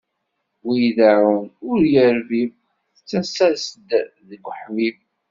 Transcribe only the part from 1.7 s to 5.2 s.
i urbib, tettas-as-d deg uḥbib.